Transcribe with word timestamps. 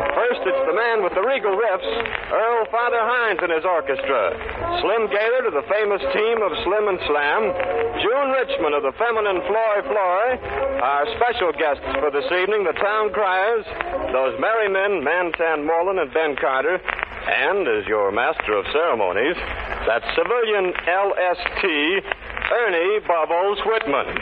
First, 0.00 0.40
it's 0.48 0.64
the 0.64 0.76
man 0.76 1.04
with 1.04 1.12
the 1.12 1.20
regal 1.20 1.52
riffs, 1.52 1.90
Earl 2.32 2.64
Father 2.72 3.00
Hines 3.04 3.40
and 3.42 3.52
his 3.52 3.64
orchestra. 3.68 4.32
Slim 4.80 5.12
Gaillard 5.12 5.44
to 5.44 5.52
the 5.52 5.66
famous 5.68 6.00
team 6.16 6.40
of 6.40 6.56
Slim 6.64 6.88
and 6.88 7.00
Slam. 7.04 7.42
June 8.00 8.28
Richmond 8.32 8.74
of 8.80 8.82
the 8.82 8.96
feminine 8.96 9.44
Floy 9.44 9.76
Floy. 9.84 10.24
Our 10.80 11.04
special 11.20 11.52
guests 11.52 11.84
for 12.00 12.08
this 12.08 12.24
evening, 12.32 12.64
the 12.64 12.76
Town 12.80 13.12
Criers, 13.12 13.68
those 14.12 14.40
merry 14.40 14.72
men, 14.72 15.04
Mantan 15.04 15.68
Moreland 15.68 16.00
and 16.00 16.12
Ben 16.16 16.32
Carter. 16.40 16.80
And 16.80 17.68
as 17.68 17.86
your 17.86 18.10
master 18.10 18.56
of 18.56 18.64
ceremonies, 18.72 19.36
that 19.84 20.02
civilian 20.16 20.72
LST, 20.88 21.64
Ernie 22.48 23.00
Bubbles 23.06 23.58
Whitman. 23.66 24.16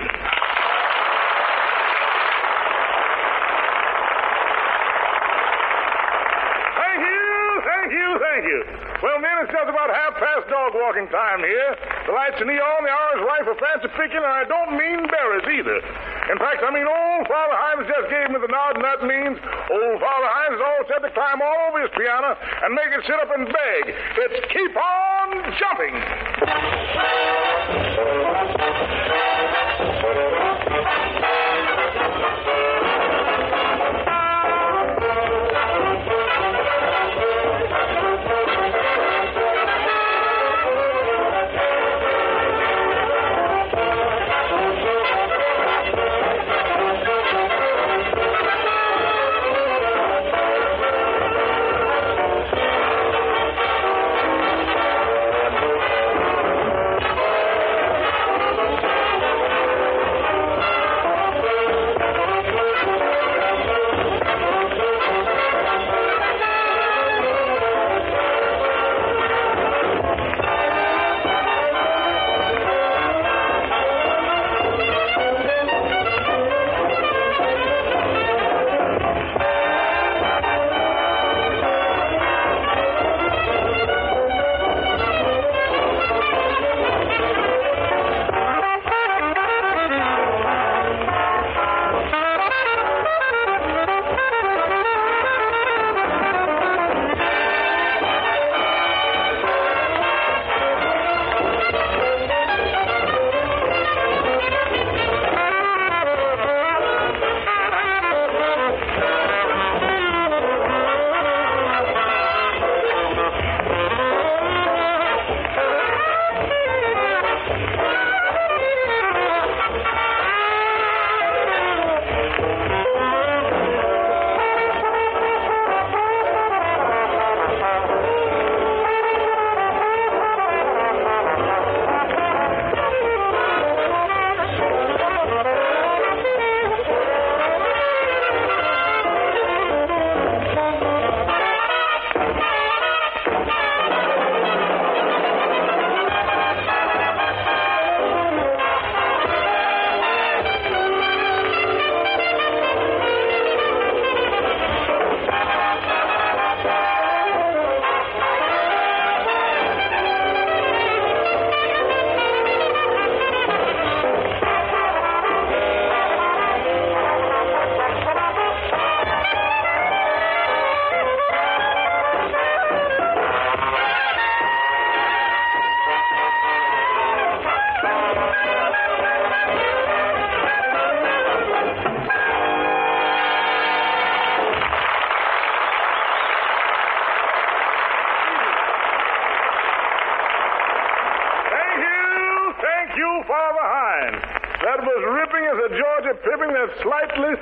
Thank 6.74 7.00
you, 7.00 7.62
thank 7.64 7.92
you, 7.92 8.18
thank 8.18 8.44
you. 8.44 8.87
Well, 8.98 9.22
men, 9.22 9.30
it's 9.46 9.54
just 9.54 9.70
about 9.70 9.94
half 9.94 10.18
past 10.18 10.50
dog 10.50 10.74
walking 10.74 11.06
time 11.14 11.38
here. 11.46 11.70
The 12.02 12.10
lights 12.10 12.34
are 12.42 12.48
neon, 12.50 12.82
the 12.82 12.90
hour's 12.90 13.22
ripe 13.22 13.46
for 13.46 13.54
fancy 13.54 13.86
picking, 13.94 14.18
and 14.18 14.26
I 14.26 14.42
don't 14.42 14.74
mean 14.74 15.06
berries 15.06 15.46
either. 15.46 15.78
In 16.34 16.38
fact, 16.42 16.66
I 16.66 16.70
mean 16.74 16.82
old 16.82 17.24
Father 17.30 17.54
Hines 17.54 17.86
just 17.86 18.10
gave 18.10 18.26
me 18.34 18.42
the 18.42 18.50
nod, 18.50 18.74
and 18.74 18.82
that 18.82 19.06
means 19.06 19.38
old 19.70 19.98
Father 20.02 20.30
Hines 20.34 20.58
is 20.58 20.62
all 20.66 20.82
set 20.90 21.00
to 21.06 21.14
climb 21.14 21.38
all 21.38 21.70
over 21.70 21.78
his 21.78 21.94
piano 21.94 22.34
and 22.34 22.74
make 22.74 22.90
it 22.90 23.06
sit 23.06 23.22
up 23.22 23.30
and 23.30 23.46
beg. 23.46 23.82
It's 23.94 24.38
keep 24.50 24.74
on 24.74 25.46
jumping. 25.62 25.94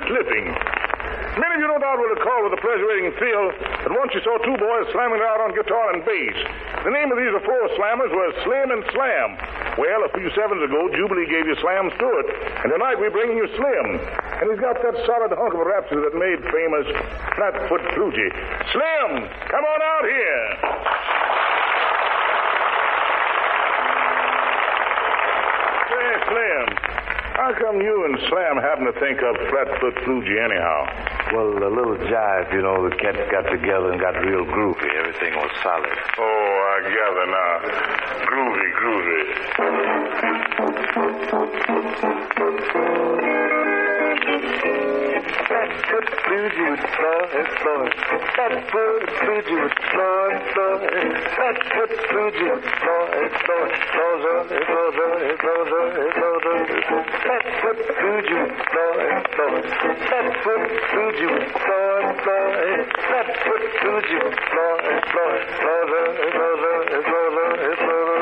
Slipping. 0.07 0.47
Many 1.37 1.53
of 1.53 1.61
you 1.61 1.69
no 1.69 1.77
doubt 1.77 2.01
will 2.01 2.09
recall 2.15 2.41
with 2.49 2.57
a 2.57 2.61
pleasurating 2.65 3.13
thrill 3.21 3.53
that 3.61 3.93
once 3.93 4.09
you 4.15 4.21
saw 4.25 4.41
two 4.41 4.57
boys 4.57 4.89
slamming 4.89 5.21
it 5.21 5.27
out 5.27 5.37
on 5.37 5.53
guitar 5.53 5.93
and 5.93 6.01
bass. 6.01 6.37
The 6.81 6.89
name 6.89 7.13
of 7.13 7.17
these 7.21 7.29
four 7.45 7.63
slammers 7.77 8.09
was 8.09 8.31
Slim 8.41 8.73
and 8.73 8.81
Slam. 8.89 9.29
Well, 9.77 10.01
a 10.01 10.11
few 10.17 10.33
sevens 10.33 10.65
ago, 10.65 10.89
Jubilee 10.97 11.29
gave 11.29 11.45
you 11.45 11.53
Slam 11.61 11.93
Stewart, 11.93 12.25
and 12.63 12.73
tonight 12.73 12.97
we're 12.97 13.13
bringing 13.13 13.37
you 13.37 13.45
Slim. 13.53 14.01
And 14.41 14.49
he's 14.49 14.63
got 14.63 14.81
that 14.81 14.97
solid 15.05 15.29
hunk 15.29 15.53
of 15.53 15.61
a 15.61 15.67
rhapsody 15.69 16.01
that 16.01 16.17
made 16.17 16.41
famous 16.49 16.89
Flatfoot 17.37 17.85
Floogie. 17.93 18.31
Slim, 18.73 19.29
come 19.51 19.61
on 19.61 19.79
out 19.83 20.05
here. 20.09 20.41
Say, 25.85 26.07
Slim, 26.33 26.65
how 27.47 27.53
come 27.55 27.79
you 27.79 28.03
and 28.03 28.19
Slam 28.27 28.57
happen 28.57 28.83
to 28.83 28.91
think 28.99 29.23
of 29.23 29.37
Flatfoot 29.47 29.95
Floogie 30.03 30.35
anyhow? 30.35 30.83
Well, 31.31 31.47
a 31.63 31.71
little 31.71 31.95
jive, 31.95 32.51
you 32.51 32.61
know, 32.61 32.89
the 32.89 32.95
cats 32.97 33.23
got 33.31 33.43
together 33.49 33.93
and 33.93 34.01
got 34.01 34.19
real 34.19 34.43
groovy. 34.43 34.91
Everything 34.99 35.33
was 35.33 35.49
solid. 35.63 35.97
Oh, 36.19 36.75
I 36.75 36.81
gather 36.91 37.25
now. 37.31 37.59
Groovy, 38.27 38.71
groovy. 38.75 39.23
You 46.37 46.69
with 46.69 46.85
Floyd, 46.97 47.47
Floyd. 47.57 47.93
That 48.37 48.53
foot 48.69 49.09
food 49.25 49.45
you 49.49 49.57
with 49.57 49.73
Floyd, 49.89 50.37
Floyd. 50.53 50.81
That 51.33 51.57
foot 51.73 51.93
food 52.09 52.33
you 52.37 52.49
with 52.53 52.67
Floyd, 52.77 53.31
Floyd. 53.41 53.73
Floyd, 53.89 54.21
Floyd, 54.21 54.61
Floyd, 54.67 55.39
Floyd, 55.41 55.67
Floyd. 55.67 56.67
That 57.25 57.45
foot 57.61 57.79
food 57.97 58.25
you 58.29 58.37
with 58.37 58.57
Floyd, 58.69 59.25
Floyd. 59.33 59.65
That 60.11 60.27
foot 60.43 60.63
food 60.93 61.15
you 61.17 61.29
with 61.33 61.49
Floyd, 61.57 62.05
Floyd. 62.21 62.85
That 63.09 63.27
foot 63.41 63.63
food 63.81 64.05
you 64.13 64.19
with 64.21 64.39
Floyd, 64.51 65.01
Floyd. 65.09 65.41
Floyd, 65.57 65.87
Floyd, 65.87 66.35
Floyd, 66.37 67.03
Floyd, 67.03 67.77
Floyd. 67.81 68.16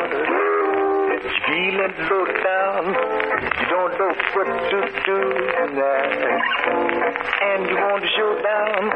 Feeling 1.45 1.93
low 2.09 2.25
down, 2.25 2.85
you 2.89 3.65
don't 3.69 3.93
know 3.99 4.13
what 4.33 4.49
to 4.69 4.79
do 5.05 5.19
tonight. 5.53 6.41
And 7.41 7.69
you 7.69 7.75
want 7.75 8.01
to 8.01 8.09
show 8.17 8.33
down, 8.41 8.89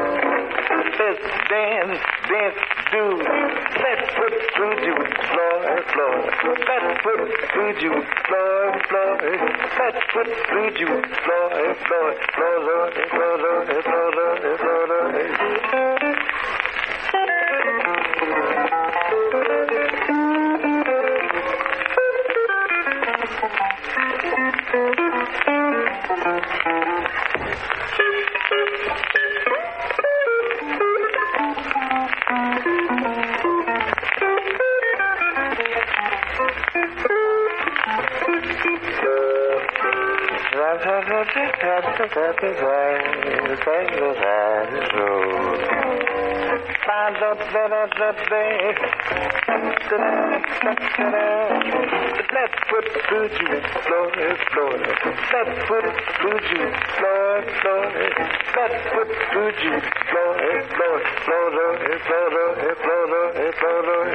let's 0.98 1.22
dance, 1.46 1.98
dance, 2.26 2.58
do. 2.90 3.22
Let's 3.22 4.06
put 4.18 4.34
Fuji 4.56 4.90
with 4.98 5.14
Floyd, 5.30 5.84
Floyd. 5.94 6.26
Let's 6.66 6.98
put 7.06 7.20
Fuji 7.54 7.88
with 7.88 8.10
Floyd, 8.26 8.82
Floyd. 8.90 9.38
Let's 9.78 10.02
put 10.12 10.26
Fuji 10.50 10.84
with 10.90 11.06
Floyd, 11.22 11.76
Floyd. 11.86 12.16
Floyd, 12.34 12.94
Floyd, 12.94 13.38
Floyd, 13.38 13.84
Floyd, 13.84 14.58
Floyd. 14.58 15.99
Let's 47.30 47.46
put 52.68 52.86
Fuji 53.06 53.46
with 53.50 53.66
Floyd, 53.86 54.38
Floyd. 54.50 54.82
Let's 55.30 55.54
put 55.68 55.84
Fuji 56.18 56.58
with 56.58 56.74
Floyd, 56.98 57.44
Floyd. 57.62 57.94
Let's 58.56 58.82
put 58.90 59.08
Fuji 59.30 59.68
with 59.70 59.86
Floyd, 60.10 60.66
Floyd. 60.74 61.04
Floyd, 61.22 61.54
Floyd, 61.54 61.94
Floyd, 62.02 62.74
Floyd, 62.82 63.54
Floyd. 63.54 64.10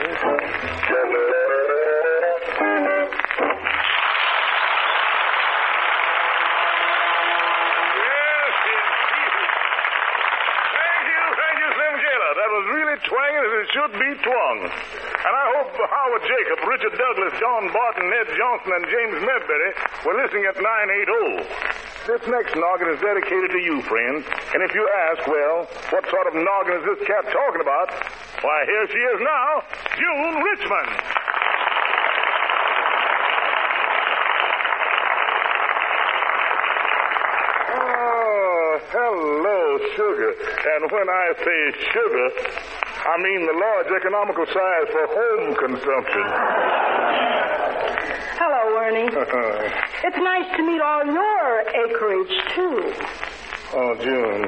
Yes, 7.95 8.55
indeed. 8.75 9.47
Thank 10.75 11.03
you, 11.07 11.21
thank 11.39 11.55
you, 11.63 11.69
Slim 11.75 11.95
Gaillard. 12.03 12.35
That 12.35 12.51
was 12.51 12.65
really 12.75 12.97
twanging 13.05 13.43
as 13.45 13.53
it 13.63 13.69
should 13.85 13.99
be 13.99 14.13
twung. 14.23 14.59
And 14.65 15.33
I 15.33 15.45
hope 15.57 15.69
Howard 15.77 16.23
Jacob, 16.25 16.57
Richard 16.65 16.97
Douglas, 16.97 17.33
John 17.39 17.69
Barton, 17.73 18.09
Ned 18.09 18.27
Johnson, 18.37 18.71
and 18.81 18.85
James 18.89 19.17
Medbury 19.21 19.71
were 20.05 20.17
listening 20.17 20.45
at 20.49 20.57
980. 20.57 21.45
This 22.09 22.21
next 22.29 22.55
noggin 22.55 22.89
is 22.89 23.01
dedicated 23.01 23.51
to 23.51 23.61
you, 23.61 23.81
friend. 23.83 24.25
And 24.53 24.63
if 24.63 24.73
you 24.73 24.89
ask, 25.09 25.27
well, 25.27 25.67
what 25.89 26.09
sort 26.09 26.27
of 26.27 26.33
noggin 26.33 26.81
is 26.81 26.85
this 26.97 27.07
cat 27.07 27.25
talking 27.29 27.61
about? 27.61 27.93
Why, 28.41 28.65
here 28.65 28.87
she 28.89 28.97
is 28.97 29.19
now, 29.21 29.61
June 29.97 30.33
Richmond. 30.41 30.89
Oh, 37.69 38.81
hello, 38.89 39.77
sugar. 39.93 40.31
And 40.73 40.91
when 40.91 41.09
I 41.09 41.33
say 41.37 41.59
sugar, 41.93 42.29
I 43.05 43.17
mean 43.21 43.45
the 43.45 43.53
large 43.53 43.87
economical 44.01 44.45
size 44.47 44.87
for 44.91 45.05
home 45.07 45.55
consumption. 45.55 46.25
Hello, 48.37 48.77
Ernie. 48.81 49.09
It's 50.07 50.17
nice 50.17 50.55
to 50.55 50.61
meet 50.63 50.81
all 50.81 51.03
your 51.03 51.61
acreage, 51.61 52.37
too. 52.53 52.93
oh, 53.73 53.95
June, 53.95 54.41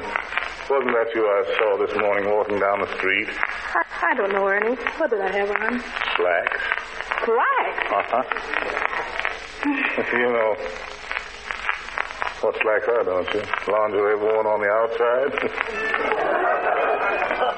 wasn't 0.70 0.92
that 0.94 1.10
you 1.12 1.26
I 1.26 1.42
saw 1.58 1.76
this 1.84 1.96
morning 1.98 2.30
walking 2.30 2.60
down 2.60 2.78
the 2.80 2.86
street? 2.98 3.28
I, 3.74 3.82
I 4.02 4.14
don't 4.14 4.30
know, 4.32 4.46
Ernie. 4.46 4.76
What 4.98 5.10
did 5.10 5.20
I 5.20 5.30
have 5.32 5.50
on? 5.50 5.82
Slacks. 6.14 6.60
Slacks. 7.24 7.90
Uh-huh. 7.90 8.22
you 10.16 10.30
know 10.30 10.54
what 12.40 12.54
slacks 12.62 12.86
are, 12.86 13.02
don't 13.02 13.34
you? 13.34 13.42
Lingerie 13.72 14.16
worn 14.16 14.46
on 14.46 14.60
the 14.60 14.70
outside. 14.70 15.32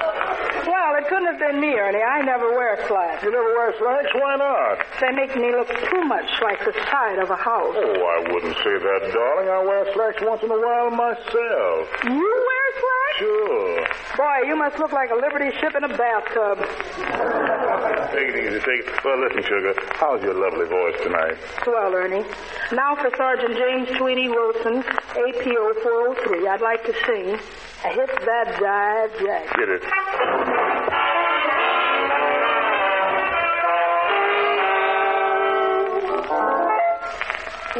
It 1.01 1.07
couldn't 1.09 1.25
have 1.33 1.39
been 1.39 1.59
me, 1.59 1.73
Ernie. 1.73 1.97
I 1.97 2.21
never 2.21 2.51
wear 2.53 2.77
slacks. 2.87 3.23
you 3.23 3.31
never 3.31 3.53
wear 3.57 3.73
slacks? 3.81 4.13
Why 4.13 4.35
not? 4.37 4.85
They 5.01 5.09
make 5.17 5.35
me 5.35 5.49
look 5.49 5.67
too 5.89 6.03
much 6.05 6.29
like 6.43 6.59
the 6.61 6.73
side 6.93 7.17
of 7.17 7.31
a 7.31 7.35
house. 7.35 7.73
Oh, 7.73 8.05
I 8.05 8.31
wouldn't 8.31 8.53
say 8.61 8.77
that, 8.77 9.09
darling. 9.09 9.49
I 9.49 9.65
wear 9.65 9.81
slacks 9.97 10.21
once 10.21 10.43
in 10.43 10.51
a 10.51 10.61
while 10.61 10.91
myself. 10.91 11.89
You 12.05 12.21
wear 12.21 12.67
slacks? 12.77 13.17
Sure. 13.17 13.87
Boy, 14.15 14.45
you 14.45 14.55
must 14.55 14.77
look 14.77 14.91
like 14.91 15.09
a 15.09 15.15
Liberty 15.15 15.49
ship 15.57 15.73
in 15.73 15.83
a 15.85 15.89
bathtub. 15.89 16.59
Take 18.13 18.29
it 18.29 18.37
easy. 18.37 18.59
Take 18.61 18.85
it. 18.85 19.03
Well, 19.03 19.17
listen, 19.25 19.41
sugar. 19.41 19.73
How's 19.97 20.21
your 20.21 20.37
lovely 20.37 20.67
voice 20.69 21.01
tonight? 21.01 21.37
Well, 21.65 21.95
Ernie, 21.95 22.25
now 22.71 22.93
for 22.93 23.09
Sergeant 23.17 23.57
James 23.57 23.89
Tweedy 23.97 24.29
Wilson, 24.29 24.83
APO 25.17 25.73
403. 25.81 26.47
I'd 26.47 26.61
like 26.61 26.85
to 26.85 26.93
sing 27.09 27.39
a 27.83 27.89
hit 27.89 28.09
that 28.21 28.53
jive 28.61 29.19
jack. 29.19 29.57
Get 29.57 29.69
it. 29.69 30.60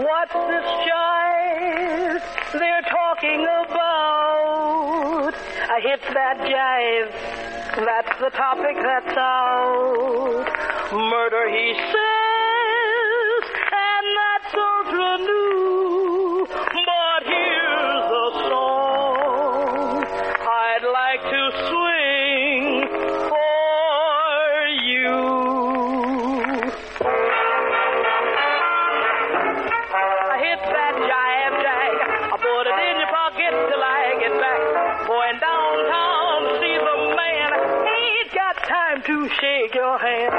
What's 0.02 0.34
this 0.34 0.66
jive 0.90 2.24
they're 2.54 2.82
talking 2.90 3.42
about? 3.44 5.34
I 5.70 5.80
hit 5.84 6.02
that 6.02 6.38
jive. 6.50 7.12
That's 7.86 8.20
the 8.20 8.32
topic 8.32 8.78
that's 8.82 9.16
out. 9.16 10.48
Murder, 10.92 11.50
he 11.50 11.74
says, 11.94 13.44
and 13.72 14.06
that's 14.18 14.56
ultra 14.56 15.18
new. 15.20 15.51
To 39.28 39.30
shake 39.36 39.76
your 39.76 40.00
hand. 40.00 40.31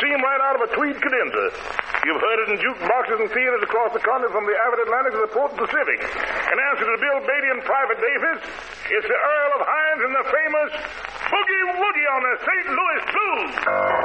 Seam 0.00 0.18
right 0.20 0.42
out 0.44 0.56
of 0.60 0.62
a 0.68 0.70
tweed 0.74 0.96
cadenza. 1.00 1.44
You've 2.04 2.22
heard 2.22 2.38
it 2.44 2.48
in 2.52 2.56
jukeboxes 2.62 3.18
and 3.18 3.30
theaters 3.32 3.62
across 3.64 3.92
the 3.92 4.02
country 4.04 4.30
from 4.30 4.46
the 4.46 4.54
avid 4.54 4.78
Atlantic 4.86 5.12
to 5.16 5.22
the 5.26 5.32
port 5.32 5.52
Pacific. 5.56 5.98
In 6.00 6.56
answer 6.70 6.86
to 6.86 6.96
Bill 7.00 7.20
Beatty 7.24 7.48
and 7.50 7.62
Private 7.64 7.98
Davis, 7.98 8.38
it's 8.92 9.08
the 9.08 9.18
Earl 9.18 9.50
of 9.58 9.62
Hines 9.66 10.02
and 10.06 10.14
the 10.14 10.26
famous 10.30 10.70
Boogie 11.26 11.64
Woogie 11.74 12.08
on 12.14 12.20
the 12.22 12.34
St. 12.46 12.66
Louis 12.70 13.02
Blues. 13.10 13.95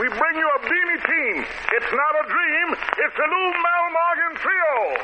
We 0.00 0.08
bring 0.08 0.34
you 0.34 0.48
a 0.48 0.60
beamy 0.60 0.96
team. 1.04 1.44
It's 1.72 1.92
not 1.92 2.24
a 2.24 2.26
dream, 2.26 2.74
it's 2.96 3.16
the 3.16 3.22
Loumell 3.22 3.90
Morgan 3.92 4.34
Trio. 4.40 4.96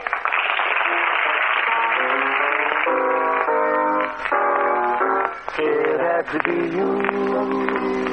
It 5.59 6.00
had 6.00 6.25
to 6.33 6.38
be 6.49 6.57
you. 6.76 8.05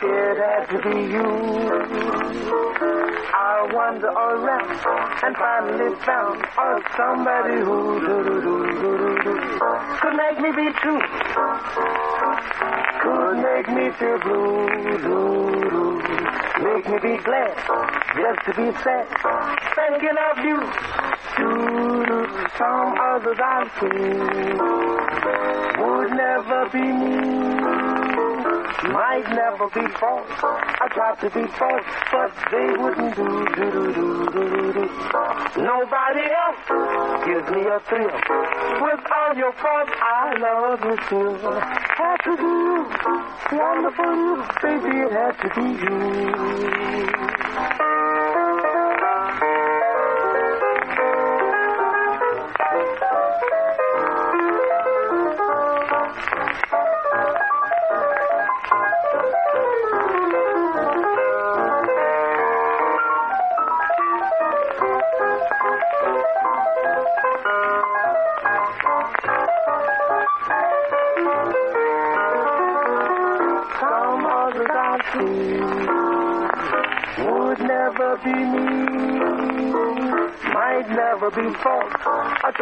It 0.00 0.38
had 0.38 0.64
to 0.70 0.78
be 0.78 0.94
you. 1.10 1.26
I 3.34 3.68
wander 3.72 4.06
around 4.06 4.70
and 5.24 5.36
finally 5.36 5.94
found 6.06 6.46
oh, 6.56 6.80
somebody 6.96 7.58
who 7.66 7.98
could 9.98 10.14
make 10.14 10.38
me 10.38 10.50
be 10.54 10.70
true. 10.78 11.02
Could 13.02 13.42
make 13.42 13.68
me 13.74 13.90
feel 13.98 14.18
blue. 14.20 14.68
Make 16.62 16.88
me 16.88 16.98
be 17.02 17.16
glad 17.24 17.56
just 18.14 18.40
to 18.46 18.52
be 18.54 18.70
sad. 18.84 19.06
Thinking 19.74 20.18
of 20.30 20.38
you. 20.46 20.58
Some 22.56 22.94
others 23.00 23.38
I've 23.42 23.70
seen 23.80 24.18
would 25.82 26.10
never 26.12 26.68
be 26.70 26.86
me. 26.92 27.97
Might 28.84 29.28
never 29.30 29.68
be 29.70 29.86
false. 29.98 30.30
I 30.40 30.88
tried 30.92 31.18
to 31.20 31.30
be 31.30 31.46
false, 31.58 31.84
but 32.12 32.32
they 32.50 32.70
wouldn't 32.78 33.16
do. 33.16 33.24
do, 33.56 33.66
do, 33.66 33.92
do, 33.92 34.30
do, 34.30 34.72
do. 34.72 34.86
Nobody 35.58 36.22
else 36.30 36.62
gives 37.26 37.50
me 37.50 37.66
a 37.66 37.80
thrill. 37.80 38.14
With 38.80 39.02
all 39.10 39.34
your 39.36 39.52
faults, 39.52 39.92
I 39.98 40.36
love 40.38 40.84
you 40.84 40.96
still. 41.06 41.60
Had 41.98 42.16
to 42.22 42.36
be 42.36 42.42
you, 42.44 42.86
wonderful 43.58 44.14
you, 44.14 44.46
baby. 44.62 44.94
It 45.02 45.12
had 45.12 45.34
to 45.42 45.48
be 45.54 45.66
you. 47.74 47.87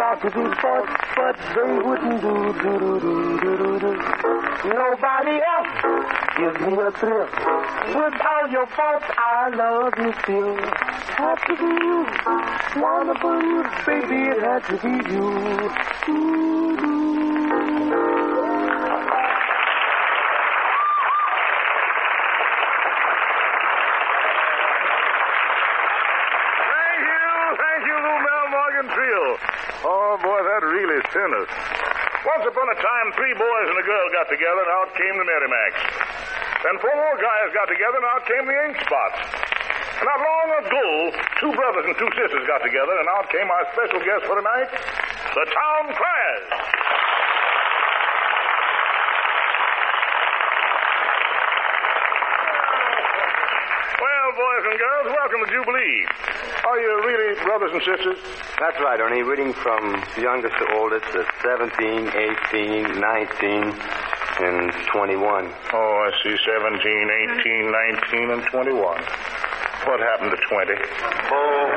To 0.07 0.31
be 0.31 0.31
false, 0.63 0.89
but 1.17 1.37
they 1.53 1.79
wouldn't 1.85 2.21
do, 2.23 2.53
do, 2.63 2.79
do, 2.79 3.01
do, 3.01 3.41
do, 3.41 3.57
do, 3.59 3.79
do. 3.81 3.93
Nobody 4.65 5.37
else 5.43 5.73
gives 6.39 6.61
me 6.61 6.73
a 6.81 6.91
thrill. 6.93 7.29
With 7.89 8.15
all 8.25 8.49
your 8.49 8.67
faults, 8.69 9.05
I 9.19 9.51
love 9.53 9.93
you 9.99 10.15
still. 10.23 10.57
Had 11.17 11.39
to 11.49 11.55
be 11.57 11.71
you, 11.85 12.07
wonderful 12.81 13.43
you, 13.43 13.63
baby, 13.85 14.31
it 14.31 14.43
had 14.43 14.65
to 14.67 14.77
be 14.79 14.95
you. 15.13 16.26
Three 33.15 33.39
boys 33.39 33.67
and 33.71 33.79
a 33.79 33.87
girl 33.87 34.07
got 34.11 34.27
together, 34.29 34.67
and 34.67 34.73
out 34.83 34.91
came 34.99 35.15
the 35.15 35.25
Merry 35.25 35.47
Macs. 35.47 35.79
Then 36.67 36.75
four 36.83 36.91
more 36.91 37.17
guys 37.17 37.55
got 37.55 37.71
together, 37.71 38.03
and 38.03 38.09
out 38.11 38.27
came 38.27 38.45
the 38.45 38.57
Ink 38.67 38.77
Spots. 38.83 39.19
And 40.03 40.07
not 40.11 40.21
long 40.21 40.49
ago, 40.67 41.15
two 41.39 41.53
brothers 41.55 41.87
and 41.87 41.97
two 41.97 42.11
sisters 42.19 42.45
got 42.51 42.67
together, 42.67 42.99
and 42.99 43.07
out 43.15 43.31
came 43.31 43.47
our 43.47 43.65
special 43.73 44.03
guest 44.03 44.27
for 44.27 44.35
tonight, 44.37 44.69
the 45.39 45.45
Town 45.49 45.85
Criers. 45.95 46.47
Well, 54.03 54.29
boys 54.35 54.65
and 54.67 54.77
girls, 54.83 55.07
welcome 55.37 55.53
to 55.53 55.59
Jubilee. 55.59 56.07
Are 56.65 56.81
you 56.81 57.03
really 57.05 57.35
brothers 57.43 57.71
and 57.73 57.83
sisters? 57.83 58.17
That's 58.59 58.79
right, 58.81 59.01
Ernie. 59.01 59.23
Reading 59.23 59.53
from 59.53 60.03
youngest 60.17 60.55
to 60.57 60.67
oldest, 60.77 61.05
uh, 61.13 61.25
17, 61.43 62.09
18, 62.09 63.01
19, 63.01 63.75
and 64.41 64.73
21. 64.93 65.53
Oh, 65.73 66.09
I 66.09 66.11
see. 66.23 66.37
17, 66.41 66.81
18, 67.41 67.73
19, 67.73 68.31
and 68.31 68.43
21. 68.49 68.81
What 69.85 70.01
happened 70.01 70.33
to 70.33 70.41
20? 70.49 70.73
Oh, 71.33 71.69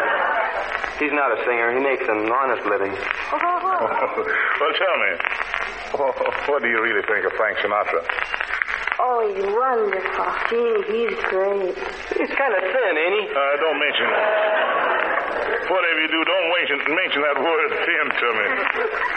he's 1.00 1.12
not 1.12 1.36
a 1.36 1.43
singer. 1.43 1.76
He 1.76 1.84
makes 1.84 2.08
an 2.08 2.32
honest 2.32 2.65
living. 2.65 2.91
well, 3.32 4.74
tell 4.80 4.98
me, 5.04 5.12
oh, 6.00 6.13
what 6.48 6.62
do 6.62 6.69
you 6.69 6.82
really 6.82 7.04
think 7.04 7.26
of 7.26 7.34
Frank 7.34 7.58
Sinatra? 7.58 8.48
Oh, 8.99 9.23
he's 9.23 9.39
wonderful. 9.47 10.27
Gee, 10.51 10.75
he's 10.91 11.15
great. 11.31 11.71
He's 12.19 12.31
kind 12.35 12.51
of 12.51 12.62
thin, 12.67 12.93
ain't 12.99 13.15
he? 13.15 13.23
Uh, 13.31 13.55
don't 13.63 13.79
mention 13.79 14.05
it. 14.12 14.19
Whatever 15.71 15.99
you 16.03 16.09
do, 16.12 16.19
don't 16.25 16.49
mention, 16.51 16.77
mention 16.91 17.21
that 17.23 17.38
word 17.39 17.69
thin 17.85 18.05
to 18.12 18.27
me. 18.35 18.47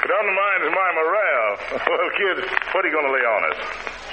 It 0.06 0.10
undermines 0.12 0.66
my 0.70 0.88
morale. 0.94 1.54
Well, 1.92 2.10
kids, 2.16 2.40
what 2.72 2.84
are 2.84 2.88
you 2.88 2.94
going 2.94 3.06
to 3.06 3.12
lay 3.12 3.24
on 3.26 3.42
us? 3.52 3.58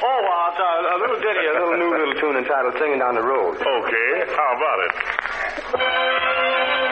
Oh, 0.02 0.20
well, 0.24 0.52
it's 0.52 0.60
a, 0.60 0.70
a 0.96 0.98
little 1.00 1.20
ditty, 1.20 1.46
a 1.48 1.54
little 1.54 1.78
new 1.78 1.92
little 1.96 2.16
tune 2.20 2.36
entitled 2.36 2.74
Singing 2.80 3.00
Down 3.00 3.16
the 3.16 3.22
Road. 3.22 3.56
Okay, 3.56 4.26
how 4.36 4.56
about 4.58 4.80
it? 6.84 6.89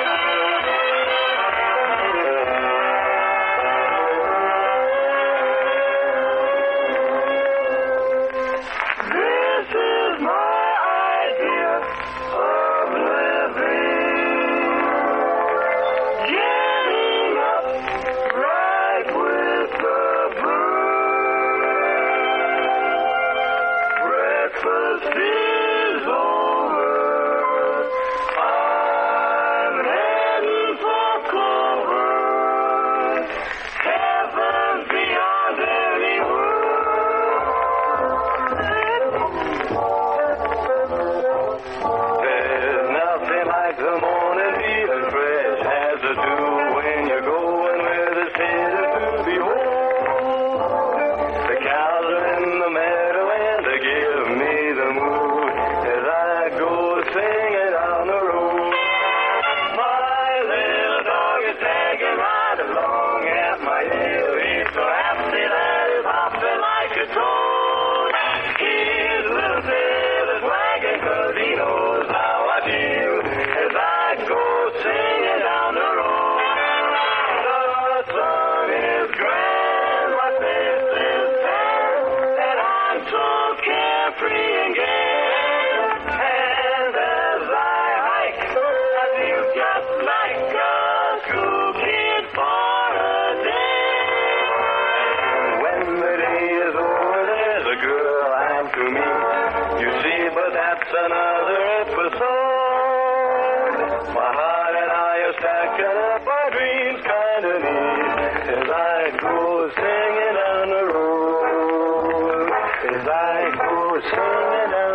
Go 113.68 114.00
singing 114.00 114.87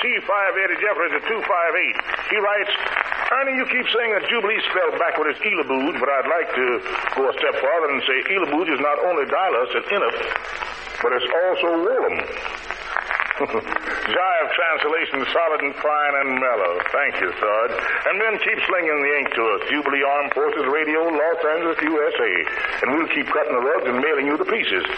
T58 0.00 0.72
of 0.72 0.78
Jefferson 0.80 1.20
258. 1.24 2.30
He 2.30 2.38
writes, 2.38 2.72
Ernie, 3.32 3.56
you 3.58 3.66
keep 3.66 3.86
saying 3.90 4.12
that 4.14 4.28
Jubilee 4.28 4.60
spelled 4.70 4.98
backward 4.98 5.34
is 5.34 5.38
Elabood, 5.42 5.98
but 5.98 6.08
I'd 6.08 6.30
like 6.30 6.50
to 6.54 6.66
go 7.16 7.28
a 7.28 7.34
step 7.34 7.54
farther 7.58 7.88
and 7.90 8.02
say 8.06 8.18
Elabood 8.32 8.68
is 8.70 8.80
not 8.80 8.98
only 9.02 9.26
Dallas 9.26 9.70
and 9.74 9.84
Inuk, 9.90 10.16
but 11.02 11.10
it's 11.12 11.26
also 11.26 11.68
Woolham. 11.82 12.55
Jive 14.16 14.48
translation, 14.56 15.20
solid 15.28 15.60
and 15.60 15.76
fine 15.76 16.14
and 16.24 16.40
mellow. 16.40 16.80
Thank 16.88 17.20
you, 17.20 17.28
Sarge. 17.36 17.76
And 18.08 18.16
then 18.16 18.40
keep 18.40 18.56
slinging 18.64 18.96
the 18.96 19.12
ink 19.20 19.28
to 19.36 19.42
us. 19.52 19.60
Jubilee 19.68 20.00
Armed 20.00 20.32
Forces 20.32 20.64
Radio, 20.72 21.04
Los 21.04 21.40
Angeles, 21.44 21.76
USA. 21.84 22.32
And 22.80 22.96
we'll 22.96 23.12
keep 23.12 23.28
cutting 23.28 23.52
the 23.52 23.60
rugs 23.60 23.92
and 23.92 24.00
mailing 24.00 24.24
you 24.24 24.40
the 24.40 24.48
pieces. 24.48 24.88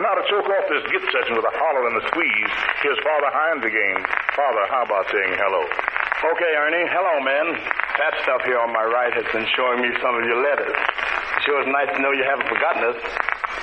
now 0.00 0.16
to 0.16 0.24
choke 0.32 0.48
off 0.48 0.64
this 0.72 0.80
git 0.88 1.04
session 1.12 1.36
with 1.36 1.44
a 1.44 1.54
holler 1.60 1.84
and 1.92 2.00
a 2.00 2.04
squeeze, 2.08 2.52
here's 2.80 3.00
Father 3.04 3.28
Hines 3.28 3.64
again. 3.68 4.00
Father, 4.32 4.64
how 4.72 4.88
about 4.88 5.04
saying 5.12 5.36
hello? 5.36 5.68
Okay, 6.24 6.52
Ernie. 6.56 6.88
Hello, 6.88 7.20
man. 7.20 7.52
That 8.00 8.16
stuff 8.24 8.40
here 8.48 8.58
on 8.64 8.72
my 8.72 8.82
right 8.88 9.12
has 9.12 9.28
been 9.28 9.44
showing 9.52 9.84
me 9.84 9.92
some 10.00 10.16
of 10.16 10.24
your 10.24 10.40
letters. 10.40 10.72
Sure 11.44 11.60
is 11.60 11.68
nice 11.68 11.92
to 11.92 12.00
know 12.00 12.16
you 12.16 12.24
haven't 12.24 12.48
forgotten 12.48 12.96
us. 12.96 12.98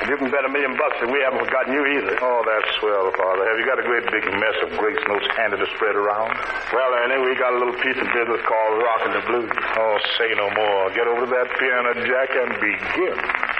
You 0.09 0.17
can 0.17 0.33
bet 0.33 0.41
a 0.41 0.49
million 0.49 0.73
bucks 0.73 0.97
that 0.97 1.09
we 1.13 1.21
haven't 1.21 1.45
forgotten 1.45 1.77
you 1.77 1.85
either. 1.85 2.17
Oh, 2.25 2.41
that's 2.41 2.73
swell, 2.81 3.13
Father. 3.13 3.45
Have 3.45 3.57
you 3.61 3.65
got 3.69 3.77
a 3.77 3.85
great 3.85 4.09
big 4.09 4.25
mess 4.33 4.57
of 4.65 4.73
Grace 4.73 4.97
notes 5.05 5.29
handy 5.37 5.61
to 5.61 5.67
spread 5.77 5.93
around? 5.93 6.33
Well, 6.73 6.89
Ernie, 7.05 7.21
we 7.21 7.37
got 7.37 7.53
a 7.53 7.59
little 7.61 7.77
piece 7.77 8.01
of 8.01 8.09
business 8.09 8.41
called 8.41 8.81
Rockin' 8.81 9.13
the 9.13 9.23
Blues. 9.29 9.53
Oh, 9.77 9.97
say 10.17 10.33
no 10.33 10.49
more. 10.57 10.89
Get 10.97 11.05
over 11.05 11.29
to 11.29 11.29
that 11.29 11.53
piano, 11.53 11.93
Jack, 12.01 12.29
and 12.33 12.49
begin. 12.57 13.50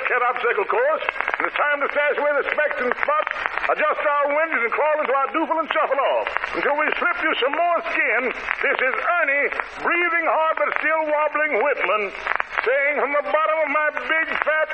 Hepcat 0.00 0.22
obstacle 0.32 0.64
course, 0.64 1.04
and 1.36 1.44
it's 1.44 1.56
time 1.60 1.76
to 1.84 1.88
stash 1.92 2.16
away 2.16 2.32
the 2.40 2.48
specks 2.48 2.78
and 2.80 2.88
spots, 3.04 3.32
adjust 3.68 4.00
our 4.00 4.32
winches, 4.32 4.64
and 4.64 4.72
crawl 4.72 4.96
into 4.96 5.12
our 5.12 5.28
doofle 5.28 5.60
and 5.60 5.68
shuffle 5.68 6.00
off. 6.00 6.26
Until 6.56 6.72
we 6.80 6.88
slip 6.96 7.20
you 7.20 7.32
some 7.36 7.52
more 7.52 7.78
skin, 7.92 8.22
this 8.64 8.78
is 8.80 8.94
Ernie, 8.96 9.46
breathing 9.84 10.24
hard 10.24 10.56
but 10.56 10.72
still 10.80 11.04
wobbling 11.04 11.52
Whitman, 11.60 12.04
saying 12.64 12.94
from 12.96 13.12
the 13.12 13.24
bottom 13.28 13.58
of 13.60 13.68
my 13.76 13.88
big 14.08 14.28
fat 14.40 14.68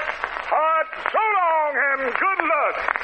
heart, 0.47 0.89
so 1.11 1.19
long 1.19 1.71
and 1.75 2.01
good 2.15 2.41
luck. 2.47 2.96